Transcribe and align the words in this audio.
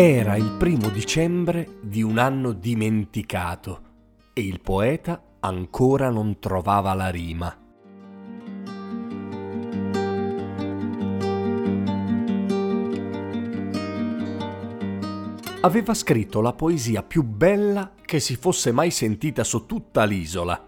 Era 0.00 0.36
il 0.36 0.54
primo 0.56 0.90
dicembre 0.90 1.80
di 1.82 2.02
un 2.02 2.18
anno 2.18 2.52
dimenticato 2.52 3.80
e 4.32 4.42
il 4.42 4.60
poeta 4.60 5.20
ancora 5.40 6.08
non 6.08 6.38
trovava 6.38 6.94
la 6.94 7.08
rima. 7.08 7.52
Aveva 15.62 15.94
scritto 15.94 16.40
la 16.42 16.52
poesia 16.52 17.02
più 17.02 17.24
bella 17.24 17.94
che 18.00 18.20
si 18.20 18.36
fosse 18.36 18.70
mai 18.70 18.92
sentita 18.92 19.42
su 19.42 19.66
tutta 19.66 20.04
l'isola. 20.04 20.64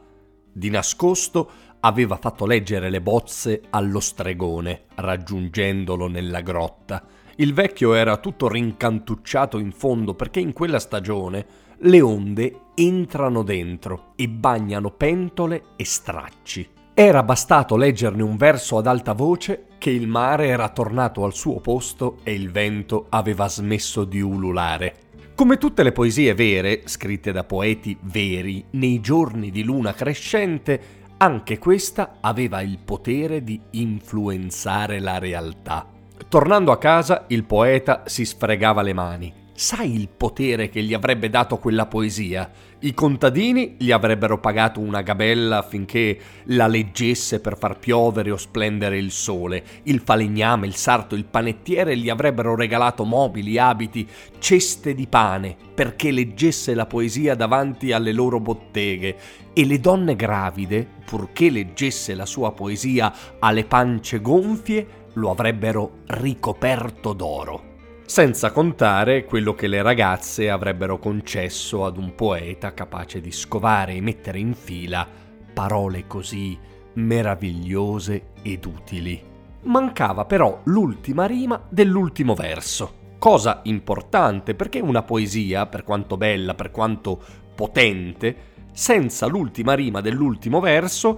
Di 0.53 0.71
nascosto 0.71 1.51
aveva 1.79 2.17
fatto 2.17 2.47
leggere 2.47 2.91
le 2.91 3.01
bozze 3.01 3.63
allo 3.71 4.01
stregone, 4.01 4.87
raggiungendolo 4.97 6.09
nella 6.09 6.41
grotta. 6.41 7.20
Il 7.37 7.55
vecchio 7.55 7.95
era 7.95 8.17
tutto 8.17 8.49
rincantucciato 8.49 9.59
in 9.59 9.73
fondo 9.73 10.15
perché 10.15 10.41
in 10.41 10.53
quella 10.53 10.79
stagione 10.79 11.47
le 11.79 12.01
onde 12.01 12.61
entrano 12.75 13.43
dentro 13.43 14.13
e 14.17 14.29
bagnano 14.29 14.91
pentole 14.91 15.63
e 15.77 15.85
stracci. 15.85 16.69
Era 16.93 17.23
bastato 17.23 17.77
leggerne 17.77 18.23
un 18.23 18.37
verso 18.37 18.77
ad 18.77 18.87
alta 18.87 19.15
voce 19.15 19.69
che 19.79 19.91
il 19.91 20.07
mare 20.07 20.49
era 20.49 20.69
tornato 20.69 21.25
al 21.25 21.33
suo 21.33 21.61
posto 21.61 22.19
e 22.23 22.35
il 22.35 22.51
vento 22.51 23.07
aveva 23.09 23.49
smesso 23.49 24.05
di 24.05 24.21
ululare. 24.21 25.09
Come 25.35 25.57
tutte 25.57 25.83
le 25.83 25.93
poesie 25.93 26.35
vere, 26.35 26.83
scritte 26.85 27.33
da 27.33 27.45
poeti 27.45 27.97
veri 28.03 28.63
nei 28.73 29.01
giorni 29.01 29.51
di 29.51 29.63
luna 29.63 29.95
crescente, 29.95 30.99
anche 31.17 31.59
questa 31.59 32.19
aveva 32.21 32.61
il 32.61 32.79
potere 32.85 33.43
di 33.43 33.59
influenzare 33.71 35.01
la 35.01 35.19
realtà. 35.19 36.00
Tornando 36.29 36.71
a 36.71 36.79
casa, 36.79 37.25
il 37.29 37.45
poeta 37.45 38.03
si 38.07 38.25
sfregava 38.25 38.83
le 38.83 38.93
mani. 38.93 39.35
Sai 39.61 39.95
il 39.95 40.09
potere 40.09 40.71
che 40.71 40.83
gli 40.83 40.95
avrebbe 40.95 41.29
dato 41.29 41.59
quella 41.59 41.85
poesia? 41.85 42.51
I 42.79 42.95
contadini 42.95 43.75
gli 43.79 43.91
avrebbero 43.91 44.39
pagato 44.41 44.81
una 44.81 45.03
gabella 45.03 45.59
affinché 45.59 46.19
la 46.45 46.67
leggesse 46.67 47.41
per 47.41 47.59
far 47.59 47.79
piovere 47.79 48.31
o 48.31 48.39
splendere 48.39 48.97
il 48.97 49.11
sole. 49.11 49.63
Il 49.83 50.01
falegname, 50.01 50.67
il 50.67 50.77
sarto, 50.77 51.15
il 51.15 51.27
panettiere 51.27 51.95
gli 51.99 52.09
avrebbero 52.09 52.55
regalato 52.55 53.05
mobili, 53.05 53.59
abiti, 53.59 54.09
ceste 54.39 54.95
di 54.95 55.07
pane 55.07 55.55
perché 55.75 56.11
leggesse 56.11 56.73
la 56.73 56.87
poesia 56.87 57.35
davanti 57.35 57.93
alle 57.93 58.13
loro 58.13 58.41
botteghe. 58.41 59.17
E 59.53 59.67
le 59.67 59.79
donne 59.79 60.17
gravide, 60.17 60.89
purché 61.05 61.51
leggesse 61.51 62.15
la 62.15 62.25
sua 62.25 62.53
poesia 62.53 63.13
alle 63.39 63.65
pance 63.65 64.23
gonfie, 64.23 65.00
lo 65.15 65.31
avrebbero 65.31 65.99
ricoperto 66.07 67.13
d'oro 67.13 67.71
senza 68.11 68.51
contare 68.51 69.25
quello 69.25 69.55
che 69.55 69.69
le 69.69 69.83
ragazze 69.83 70.51
avrebbero 70.51 70.99
concesso 70.99 71.85
ad 71.85 71.97
un 71.97 72.17
poeta 72.17 72.75
capace 72.75 73.21
di 73.21 73.31
scovare 73.31 73.95
e 73.95 74.01
mettere 74.01 74.41
in 74.41 74.53
fila 74.53 75.07
parole 75.53 76.09
così 76.09 76.59
meravigliose 76.95 78.31
ed 78.43 78.65
utili. 78.65 79.23
Mancava 79.63 80.25
però 80.25 80.61
l'ultima 80.65 81.27
rima 81.27 81.63
dell'ultimo 81.69 82.35
verso, 82.35 83.15
cosa 83.19 83.61
importante 83.63 84.57
perché 84.57 84.81
una 84.81 85.05
poesia, 85.05 85.67
per 85.67 85.85
quanto 85.85 86.17
bella, 86.17 86.55
per 86.55 86.73
quanto 86.73 87.23
potente, 87.55 88.37
senza 88.73 89.27
l'ultima 89.27 89.75
rima 89.75 90.01
dell'ultimo 90.01 90.59
verso 90.59 91.17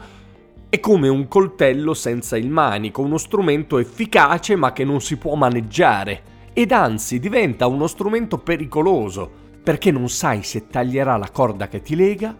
è 0.72 0.80
come 0.80 1.08
un 1.08 1.28
coltello 1.28 1.92
senza 1.92 2.38
il 2.38 2.48
manico, 2.48 3.02
uno 3.02 3.18
strumento 3.18 3.76
efficace 3.76 4.56
ma 4.56 4.72
che 4.72 4.84
non 4.84 5.02
si 5.02 5.18
può 5.18 5.34
maneggiare 5.34 6.22
ed 6.54 6.72
anzi 6.72 7.18
diventa 7.18 7.66
uno 7.66 7.86
strumento 7.86 8.38
pericoloso 8.38 9.30
perché 9.62 9.90
non 9.90 10.08
sai 10.08 10.42
se 10.42 10.68
taglierà 10.68 11.18
la 11.18 11.28
corda 11.30 11.68
che 11.68 11.82
ti 11.82 11.94
lega 11.94 12.34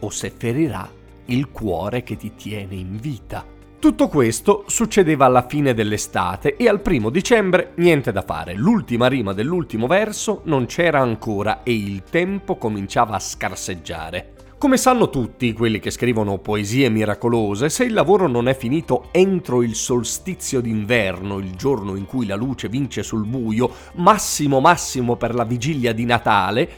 o 0.00 0.10
se 0.10 0.30
ferirà 0.36 0.86
il 1.24 1.48
cuore 1.50 2.02
che 2.02 2.18
ti 2.18 2.34
tiene 2.34 2.74
in 2.74 2.98
vita. 2.98 3.42
Tutto 3.78 4.08
questo 4.08 4.64
succedeva 4.66 5.24
alla 5.24 5.46
fine 5.46 5.72
dell'estate 5.72 6.56
e 6.56 6.68
al 6.68 6.82
primo 6.82 7.08
dicembre 7.08 7.72
niente 7.76 8.12
da 8.12 8.20
fare. 8.20 8.52
L'ultima 8.52 9.06
rima 9.06 9.32
dell'ultimo 9.32 9.86
verso 9.86 10.42
non 10.44 10.66
c'era 10.66 11.00
ancora 11.00 11.62
e 11.62 11.72
il 11.72 12.02
tempo 12.02 12.56
cominciava 12.56 13.14
a 13.14 13.18
scarseggiare. 13.18 14.41
Come 14.62 14.76
sanno 14.76 15.10
tutti 15.10 15.52
quelli 15.54 15.80
che 15.80 15.90
scrivono 15.90 16.38
poesie 16.38 16.88
miracolose, 16.88 17.68
se 17.68 17.82
il 17.82 17.92
lavoro 17.92 18.28
non 18.28 18.46
è 18.46 18.54
finito 18.54 19.08
entro 19.10 19.60
il 19.60 19.74
solstizio 19.74 20.60
d'inverno, 20.60 21.38
il 21.38 21.56
giorno 21.56 21.96
in 21.96 22.06
cui 22.06 22.26
la 22.26 22.36
luce 22.36 22.68
vince 22.68 23.02
sul 23.02 23.26
buio, 23.26 23.68
massimo 23.94 24.60
massimo 24.60 25.16
per 25.16 25.34
la 25.34 25.42
vigilia 25.42 25.92
di 25.92 26.04
Natale, 26.04 26.70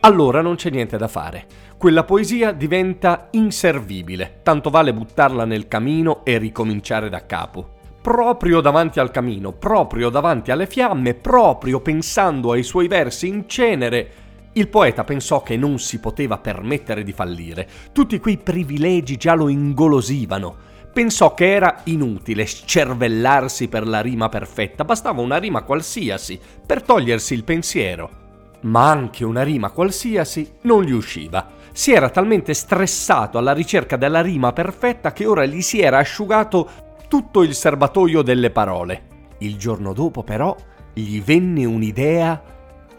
allora 0.00 0.40
non 0.40 0.54
c'è 0.54 0.70
niente 0.70 0.96
da 0.96 1.08
fare. 1.08 1.44
Quella 1.76 2.04
poesia 2.04 2.52
diventa 2.52 3.28
inservibile, 3.32 4.40
tanto 4.42 4.70
vale 4.70 4.94
buttarla 4.94 5.44
nel 5.44 5.68
camino 5.68 6.24
e 6.24 6.38
ricominciare 6.38 7.10
da 7.10 7.26
capo 7.26 7.74
proprio 8.06 8.60
davanti 8.60 9.00
al 9.00 9.10
camino, 9.10 9.50
proprio 9.50 10.10
davanti 10.10 10.52
alle 10.52 10.68
fiamme, 10.68 11.14
proprio 11.14 11.80
pensando 11.80 12.52
ai 12.52 12.62
suoi 12.62 12.86
versi 12.86 13.26
in 13.26 13.48
cenere, 13.48 14.25
il 14.56 14.68
poeta 14.68 15.04
pensò 15.04 15.42
che 15.42 15.56
non 15.56 15.78
si 15.78 16.00
poteva 16.00 16.38
permettere 16.38 17.02
di 17.02 17.12
fallire. 17.12 17.68
Tutti 17.92 18.18
quei 18.18 18.38
privilegi 18.38 19.16
già 19.16 19.34
lo 19.34 19.48
ingolosivano. 19.48 20.64
Pensò 20.94 21.34
che 21.34 21.52
era 21.52 21.82
inutile 21.84 22.46
scervellarsi 22.46 23.68
per 23.68 23.86
la 23.86 24.00
rima 24.00 24.30
perfetta, 24.30 24.84
bastava 24.84 25.20
una 25.20 25.36
rima 25.36 25.62
qualsiasi 25.62 26.40
per 26.64 26.82
togliersi 26.82 27.34
il 27.34 27.44
pensiero. 27.44 28.24
Ma 28.62 28.88
anche 28.88 29.26
una 29.26 29.42
rima 29.42 29.68
qualsiasi 29.68 30.52
non 30.62 30.84
gli 30.84 30.92
usciva. 30.92 31.50
Si 31.72 31.92
era 31.92 32.08
talmente 32.08 32.54
stressato 32.54 33.36
alla 33.36 33.52
ricerca 33.52 33.96
della 33.96 34.22
rima 34.22 34.54
perfetta 34.54 35.12
che 35.12 35.26
ora 35.26 35.44
gli 35.44 35.60
si 35.60 35.80
era 35.80 35.98
asciugato 35.98 36.70
tutto 37.08 37.42
il 37.42 37.54
serbatoio 37.54 38.22
delle 38.22 38.48
parole. 38.48 39.34
Il 39.40 39.58
giorno 39.58 39.92
dopo 39.92 40.22
però 40.22 40.56
gli 40.94 41.20
venne 41.20 41.66
un'idea 41.66 42.42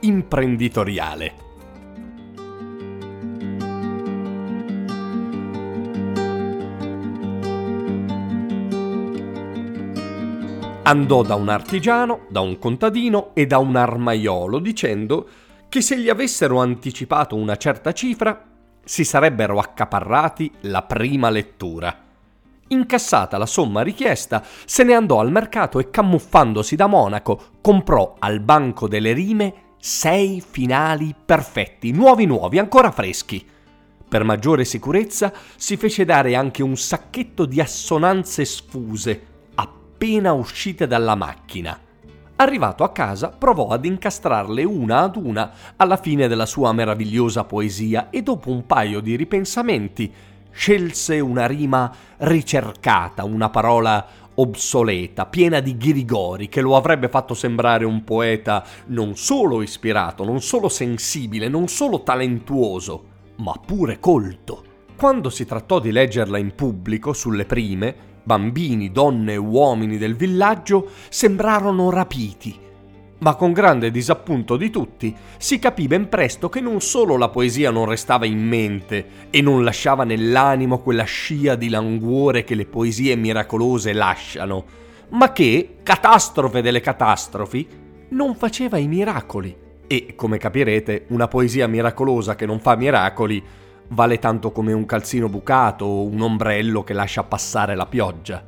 imprenditoriale. 0.01 1.46
Andò 10.87 11.21
da 11.21 11.35
un 11.35 11.49
artigiano, 11.49 12.21
da 12.29 12.39
un 12.39 12.57
contadino 12.59 13.31
e 13.33 13.45
da 13.45 13.57
un 13.57 13.75
armaiolo 13.75 14.57
dicendo 14.59 15.27
che 15.67 15.81
se 15.81 15.99
gli 15.99 16.07
avessero 16.07 16.61
anticipato 16.61 17.35
una 17.35 17.57
certa 17.57 17.91
cifra 17.91 18.41
si 18.85 19.03
sarebbero 19.03 19.59
accaparrati 19.59 20.49
la 20.61 20.83
prima 20.83 21.29
lettura. 21.29 21.93
Incassata 22.69 23.37
la 23.37 23.45
somma 23.45 23.81
richiesta, 23.81 24.41
se 24.66 24.84
ne 24.84 24.93
andò 24.93 25.19
al 25.19 25.29
mercato 25.29 25.79
e 25.79 25.89
camuffandosi 25.89 26.78
da 26.78 26.87
monaco 26.87 27.47
comprò 27.59 28.16
al 28.19 28.40
banco 28.40 28.87
delle 28.87 29.11
rime 29.11 29.53
sei 29.79 30.41
finali 30.41 31.13
perfetti, 31.13 31.91
nuovi 31.91 32.25
nuovi, 32.25 32.59
ancora 32.59 32.91
freschi. 32.91 33.45
Per 34.07 34.23
maggiore 34.23 34.63
sicurezza 34.63 35.33
si 35.57 35.75
fece 35.75 36.05
dare 36.05 36.33
anche 36.33 36.63
un 36.63 36.78
sacchetto 36.78 37.43
di 37.45 37.59
assonanze 37.59 38.45
sfuse 38.45 39.35
appena 39.97 40.32
uscite 40.32 40.85
dalla 40.85 41.16
macchina. 41.16 41.76
Arrivato 42.35 42.84
a 42.84 42.91
casa, 42.91 43.29
provò 43.29 43.70
ad 43.70 43.84
incastrarle 43.84 44.64
una 44.64 44.99
ad 44.99 45.16
una 45.16 45.52
alla 45.76 45.97
fine 45.97 46.28
della 46.28 46.46
sua 46.46 46.72
meravigliosa 46.72 47.46
poesia 47.46 48.11
e 48.11 48.22
dopo 48.22 48.52
un 48.52 48.67
paio 48.67 48.99
di 48.99 49.16
ripensamenti 49.16 50.14
scelse 50.52 51.20
una 51.20 51.47
rima 51.47 51.91
ricercata, 52.17 53.23
una 53.23 53.49
parola 53.49 54.05
obsoleta, 54.35 55.26
piena 55.26 55.61
di 55.61 55.76
ghirigori, 55.76 56.47
che 56.47 56.61
lo 56.61 56.76
avrebbe 56.76 57.09
fatto 57.09 57.34
sembrare 57.34 57.84
un 57.84 58.03
poeta 58.03 58.64
non 58.88 59.16
solo 59.16 59.64
ispirato, 59.64 60.23
non 60.23 60.41
solo 60.41 60.70
sensibile, 60.70 61.47
non 61.47 61.67
solo 61.67 62.03
talentuoso, 62.03 63.05
ma 63.38 63.53
pure 63.66 64.00
colto. 64.00 64.64
Quando 64.96 65.32
si 65.32 65.46
trattò 65.46 65.79
di 65.79 65.91
leggerla 65.91 66.38
in 66.38 66.53
pubblico, 66.53 67.14
sulle 67.14 67.46
prime, 67.46 68.16
bambini, 68.28 68.91
donne 68.91 69.34
e 69.34 69.38
uomini 69.38 69.97
del 69.97 70.18
villaggio 70.18 70.90
sembrarono 71.08 71.90
rapiti 71.90 72.66
ma 73.20 73.34
con 73.35 73.52
grande 73.52 73.90
disappunto 73.90 74.58
di 74.58 74.70
tutti 74.70 75.16
si 75.38 75.58
capì 75.58 75.88
ben 75.88 76.08
presto 76.08 76.50
che 76.50 76.59
non 76.59 76.82
solo 76.82 77.18
la 77.18 77.29
poesia 77.29 77.72
non 77.72 77.85
restava 77.85 78.26
in 78.26 78.46
mente 78.46 79.06
e 79.32 79.41
non 79.41 79.64
lasciava 79.64 80.03
nell'animo 80.03 80.79
quella 80.79 81.03
scia 81.03 81.56
di 81.56 81.70
languore 81.70 82.44
che 82.44 82.53
le 82.53 82.66
poesie 82.66 83.16
miracolose 83.16 83.94
lasciano, 83.94 84.66
ma 85.09 85.32
che, 85.32 85.78
catastrofe 85.82 86.62
delle 86.62 86.82
catastrofi, 86.82 87.68
non 88.09 88.35
faceva 88.35 88.78
i 88.78 88.88
miracoli. 88.88 89.66
E, 89.88 90.14
come 90.16 90.38
capirete, 90.38 91.06
una 91.08 91.28
poesia 91.28 91.66
miracolosa 91.66 92.35
che 92.35 92.46
non 92.46 92.59
fa 92.59 92.76
miracoli 92.76 93.41
vale 93.89 94.19
tanto 94.19 94.51
come 94.51 94.73
un 94.73 94.85
calzino 94.85 95.29
bucato 95.29 95.85
o 95.85 96.03
un 96.03 96.22
ombrello 96.22 96.84
che 96.84 96.93
lascia 96.93 97.23
passare 97.23 97.75
la 97.75 97.85
pioggia. 97.85 98.43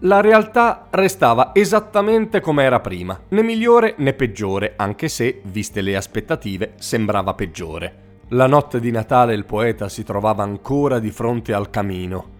La 0.00 0.20
realtà 0.20 0.88
restava 0.90 1.50
esattamente 1.54 2.40
come 2.40 2.64
era 2.64 2.80
prima, 2.80 3.18
né 3.28 3.42
migliore 3.42 3.94
né 3.98 4.12
peggiore, 4.12 4.74
anche 4.76 5.08
se, 5.08 5.40
viste 5.44 5.80
le 5.80 5.96
aspettative, 5.96 6.74
sembrava 6.76 7.34
peggiore. 7.34 8.02
La 8.28 8.46
notte 8.46 8.80
di 8.80 8.90
Natale 8.90 9.34
il 9.34 9.44
poeta 9.44 9.88
si 9.88 10.02
trovava 10.02 10.42
ancora 10.42 10.98
di 10.98 11.10
fronte 11.10 11.54
al 11.54 11.70
camino, 11.70 12.32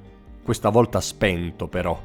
questa 0.42 0.68
volta 0.68 1.00
spento 1.00 1.68
però. 1.68 1.98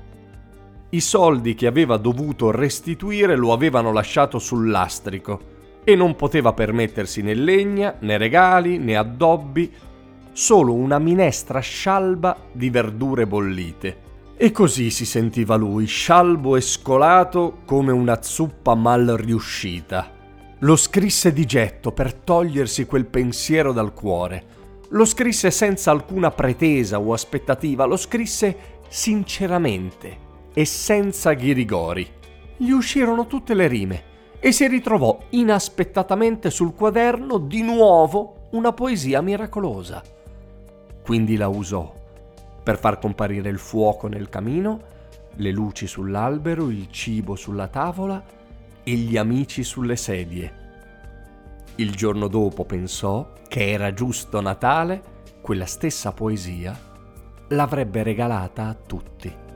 I 0.92 1.02
soldi 1.02 1.56
che 1.56 1.68
aveva 1.68 1.98
dovuto 1.98 2.52
restituire 2.52 3.36
lo 3.36 3.52
avevano 3.52 3.92
lasciato 3.92 4.40
sul 4.40 4.70
lastrico 4.70 5.58
e 5.84 5.96
non 5.96 6.16
poteva 6.16 6.54
permettersi 6.54 7.22
né 7.22 7.34
legna, 7.34 7.96
né 8.00 8.18
regali, 8.18 8.78
né 8.78 8.96
addobbi, 8.96 9.72
solo 10.40 10.74
una 10.74 11.00
minestra 11.00 11.60
scialba 11.60 12.46
di 12.54 12.70
verdure 12.70 13.28
bollite. 13.28 14.08
E 14.38 14.52
così 14.52 14.90
si 14.90 15.04
sentiva 15.04 15.58
lui, 15.58 15.86
scialbo 15.86 16.56
e 16.56 16.62
scolato 16.62 17.58
come 17.66 17.92
una 17.92 18.22
zuppa 18.22 18.74
mal 18.74 19.06
riuscita. 19.18 20.10
Lo 20.60 20.78
scrisse 20.78 21.34
di 21.34 21.44
getto 21.46 21.92
per 21.92 22.14
togliersi 22.14 22.86
quel 22.86 23.06
pensiero 23.06 23.74
dal 23.74 23.94
cuore. 23.94 24.44
Lo 24.92 25.04
scrisse 25.04 25.52
senza 25.52 25.92
alcuna 25.92 26.32
pretesa 26.32 27.02
o 27.02 27.12
aspettativa, 27.12 27.84
lo 27.84 27.98
scrisse 27.98 28.78
sinceramente 28.88 30.18
e 30.54 30.64
senza 30.64 31.34
ghirigori. 31.34 32.10
Gli 32.56 32.70
uscirono 32.70 33.28
tutte 33.28 33.54
le 33.54 33.68
rime 33.68 34.04
e 34.40 34.54
si 34.54 34.66
ritrovò 34.70 35.20
inaspettatamente 35.32 36.50
sul 36.50 36.74
quaderno 36.74 37.40
di 37.40 37.62
nuovo 37.62 38.48
una 38.52 38.72
poesia 38.72 39.20
miracolosa. 39.20 40.02
Quindi 41.02 41.36
la 41.36 41.48
usò 41.48 41.94
per 42.62 42.78
far 42.78 43.00
comparire 43.00 43.50
il 43.50 43.58
fuoco 43.58 44.08
nel 44.08 44.30
camino, 44.30 44.82
le 45.36 45.52
luci 45.52 45.88
sull'albero, 45.88 46.70
il 46.70 46.90
cibo 46.92 47.36
sulla 47.36 47.68
tavola 47.68 48.24
e 48.84 48.92
gli 48.94 49.18
amici 49.18 49.64
sulle 49.64 49.96
sedie. 49.96 50.54
Il 51.76 51.96
giorno 51.96 52.28
dopo 52.28 52.66
pensò 52.66 53.34
che 53.48 53.72
era 53.72 53.94
giusto 53.94 54.42
Natale, 54.42 55.02
quella 55.42 55.66
stessa 55.66 56.12
poesia 56.12 56.78
l'avrebbe 57.50 58.04
regalata 58.04 58.68
a 58.68 58.76
tutti. 58.76 59.48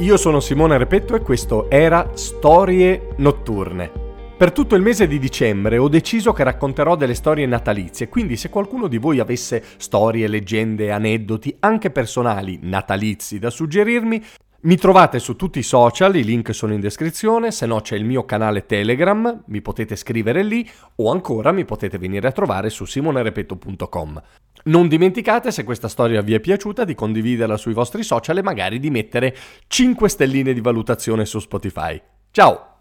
Io 0.00 0.16
sono 0.16 0.38
Simone 0.38 0.78
Repetto 0.78 1.16
e 1.16 1.22
questo 1.22 1.68
era 1.68 2.12
Storie 2.14 3.14
Notturne. 3.16 3.90
Per 4.36 4.52
tutto 4.52 4.76
il 4.76 4.82
mese 4.82 5.08
di 5.08 5.18
dicembre 5.18 5.76
ho 5.76 5.88
deciso 5.88 6.32
che 6.32 6.44
racconterò 6.44 6.94
delle 6.94 7.14
storie 7.14 7.46
natalizie, 7.46 8.08
quindi 8.08 8.36
se 8.36 8.48
qualcuno 8.48 8.86
di 8.86 8.98
voi 8.98 9.18
avesse 9.18 9.60
storie, 9.76 10.28
leggende, 10.28 10.92
aneddoti, 10.92 11.56
anche 11.58 11.90
personali, 11.90 12.60
natalizi 12.62 13.40
da 13.40 13.50
suggerirmi, 13.50 14.22
mi 14.60 14.76
trovate 14.76 15.20
su 15.20 15.36
tutti 15.36 15.60
i 15.60 15.62
social, 15.62 16.16
i 16.16 16.24
link 16.24 16.52
sono 16.52 16.72
in 16.72 16.80
descrizione, 16.80 17.52
se 17.52 17.64
no 17.64 17.80
c'è 17.80 17.94
il 17.94 18.04
mio 18.04 18.24
canale 18.24 18.66
Telegram, 18.66 19.44
mi 19.46 19.60
potete 19.60 19.94
scrivere 19.94 20.42
lì 20.42 20.68
o 20.96 21.12
ancora 21.12 21.52
mi 21.52 21.64
potete 21.64 21.96
venire 21.96 22.26
a 22.26 22.32
trovare 22.32 22.68
su 22.68 22.84
simonerepetto.com. 22.84 24.22
Non 24.64 24.88
dimenticate, 24.88 25.52
se 25.52 25.62
questa 25.62 25.88
storia 25.88 26.22
vi 26.22 26.34
è 26.34 26.40
piaciuta, 26.40 26.82
di 26.82 26.96
condividerla 26.96 27.56
sui 27.56 27.72
vostri 27.72 28.02
social 28.02 28.38
e 28.38 28.42
magari 28.42 28.80
di 28.80 28.90
mettere 28.90 29.36
5 29.68 30.08
stelline 30.08 30.52
di 30.52 30.60
valutazione 30.60 31.24
su 31.24 31.38
Spotify. 31.38 32.00
Ciao! 32.32 32.78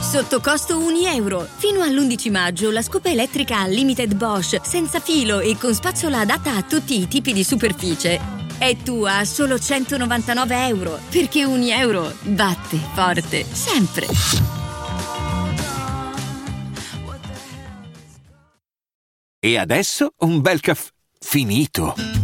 Sotto 0.00 0.40
costo 0.40 0.78
1 0.78 1.08
euro. 1.14 1.40
Fino 1.40 1.80
all'11 1.82 2.30
maggio 2.30 2.70
la 2.70 2.82
scopa 2.82 3.08
elettrica 3.08 3.66
Limited 3.66 4.14
Bosch 4.16 4.60
senza 4.64 4.98
filo 4.98 5.38
e 5.38 5.56
con 5.56 5.72
spazzola 5.74 6.20
adatta 6.20 6.56
a 6.56 6.62
tutti 6.62 7.00
i 7.00 7.08
tipi 7.08 7.32
di 7.32 7.44
superficie. 7.44 8.43
È 8.64 8.74
tua 8.78 9.18
a 9.18 9.24
solo 9.26 9.58
199 9.58 10.66
euro. 10.68 10.98
Perché 11.10 11.44
1 11.44 11.64
euro 11.66 12.10
batte 12.22 12.78
forte 12.94 13.44
sempre. 13.44 14.06
E 19.38 19.58
adesso 19.58 20.14
un 20.20 20.40
bel 20.40 20.60
caffè 20.60 20.88
finito. 21.20 22.23